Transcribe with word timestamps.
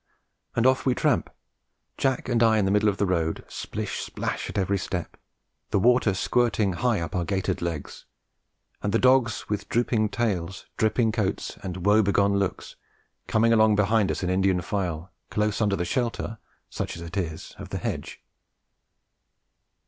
And 0.55 0.65
off 0.65 0.83
we 0.83 0.95
tramp, 0.95 1.29
Jack 1.95 2.27
and 2.27 2.41
I 2.41 2.57
in 2.57 2.65
the 2.65 2.71
middle 2.71 2.89
of 2.89 2.97
the 2.97 3.05
road, 3.05 3.45
splish 3.47 3.99
splash 3.99 4.49
at 4.49 4.57
every 4.57 4.79
step, 4.79 5.15
the 5.69 5.77
water 5.77 6.15
squirting 6.15 6.73
high 6.73 6.99
up 6.99 7.15
our 7.15 7.23
gaitered 7.23 7.61
legs, 7.61 8.05
and 8.81 8.91
the 8.93 8.97
dogs, 8.97 9.47
with 9.47 9.69
drooping 9.69 10.09
tails, 10.09 10.65
dripping 10.75 11.11
coats 11.11 11.55
and 11.61 11.85
woe 11.85 12.01
begone 12.01 12.39
looks, 12.39 12.77
coming 13.27 13.53
along 13.53 13.75
behind 13.75 14.09
us 14.09 14.23
in 14.23 14.29
Indian 14.31 14.61
file 14.63 15.11
close 15.29 15.61
under 15.61 15.75
the 15.75 15.85
shelter, 15.85 16.39
such 16.67 16.95
as 16.95 17.03
it 17.03 17.15
is, 17.15 17.53
of 17.59 17.69
the 17.69 17.77
hedge. 17.77 18.23